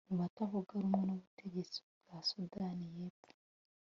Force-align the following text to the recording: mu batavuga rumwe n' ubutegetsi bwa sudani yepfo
mu 0.09 0.15
batavuga 0.21 0.71
rumwe 0.83 1.01
n' 1.07 1.13
ubutegetsi 1.15 1.79
bwa 2.01 2.17
sudani 2.27 2.87
yepfo 2.97 3.33